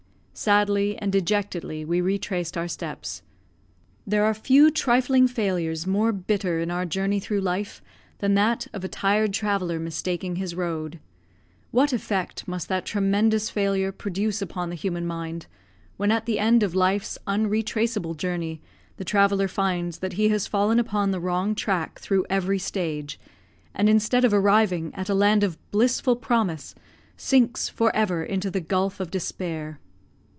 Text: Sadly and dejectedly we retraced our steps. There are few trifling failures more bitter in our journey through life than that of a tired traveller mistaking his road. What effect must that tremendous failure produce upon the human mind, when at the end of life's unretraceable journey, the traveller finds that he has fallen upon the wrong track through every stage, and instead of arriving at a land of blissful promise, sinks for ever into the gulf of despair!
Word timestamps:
Sadly 0.33 0.97
and 0.97 1.11
dejectedly 1.11 1.85
we 1.85 2.01
retraced 2.01 2.57
our 2.57 2.67
steps. 2.67 3.21
There 4.07 4.25
are 4.25 4.33
few 4.33 4.71
trifling 4.71 5.27
failures 5.27 5.85
more 5.85 6.11
bitter 6.11 6.59
in 6.59 6.71
our 6.71 6.83
journey 6.85 7.19
through 7.19 7.41
life 7.41 7.79
than 8.19 8.33
that 8.33 8.65
of 8.73 8.83
a 8.83 8.87
tired 8.87 9.33
traveller 9.33 9.77
mistaking 9.77 10.37
his 10.37 10.55
road. 10.55 10.99
What 11.69 11.93
effect 11.93 12.47
must 12.47 12.69
that 12.69 12.85
tremendous 12.85 13.51
failure 13.51 13.91
produce 13.91 14.41
upon 14.41 14.69
the 14.69 14.75
human 14.75 15.05
mind, 15.05 15.45
when 15.97 16.09
at 16.11 16.25
the 16.25 16.39
end 16.39 16.63
of 16.63 16.73
life's 16.73 17.19
unretraceable 17.27 18.15
journey, 18.15 18.61
the 18.97 19.05
traveller 19.05 19.49
finds 19.49 19.99
that 19.99 20.13
he 20.13 20.29
has 20.29 20.47
fallen 20.47 20.79
upon 20.79 21.11
the 21.11 21.19
wrong 21.19 21.53
track 21.53 21.99
through 21.99 22.25
every 22.31 22.57
stage, 22.57 23.19
and 23.75 23.87
instead 23.87 24.25
of 24.25 24.33
arriving 24.33 24.91
at 24.95 25.09
a 25.09 25.13
land 25.13 25.43
of 25.43 25.59
blissful 25.69 26.15
promise, 26.15 26.73
sinks 27.15 27.69
for 27.69 27.95
ever 27.95 28.23
into 28.23 28.49
the 28.49 28.61
gulf 28.61 28.99
of 28.99 29.11
despair! 29.11 29.79